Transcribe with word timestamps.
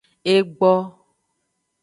Egbo. 0.33 0.71